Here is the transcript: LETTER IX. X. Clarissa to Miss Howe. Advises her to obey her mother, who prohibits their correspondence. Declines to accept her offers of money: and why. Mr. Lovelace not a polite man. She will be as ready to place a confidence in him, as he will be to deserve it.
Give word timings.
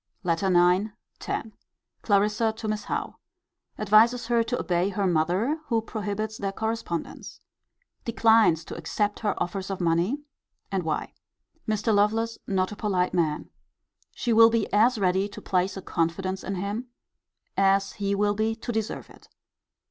LETTER 0.23 0.47
IX. 0.71 0.89
X. 1.27 1.49
Clarissa 2.01 2.51
to 2.53 2.67
Miss 2.67 2.85
Howe. 2.85 3.17
Advises 3.77 4.25
her 4.29 4.41
to 4.43 4.59
obey 4.59 4.89
her 4.89 5.05
mother, 5.05 5.59
who 5.67 5.79
prohibits 5.79 6.39
their 6.39 6.51
correspondence. 6.51 7.39
Declines 8.03 8.65
to 8.65 8.75
accept 8.75 9.19
her 9.19 9.35
offers 9.37 9.69
of 9.69 9.79
money: 9.79 10.23
and 10.71 10.81
why. 10.81 11.13
Mr. 11.67 11.93
Lovelace 11.93 12.39
not 12.47 12.71
a 12.71 12.75
polite 12.75 13.13
man. 13.13 13.51
She 14.15 14.33
will 14.33 14.49
be 14.49 14.65
as 14.73 14.97
ready 14.97 15.29
to 15.29 15.39
place 15.39 15.77
a 15.77 15.83
confidence 15.83 16.43
in 16.43 16.55
him, 16.55 16.87
as 17.55 17.93
he 17.93 18.15
will 18.15 18.33
be 18.33 18.55
to 18.55 18.71
deserve 18.71 19.07
it. 19.11 19.29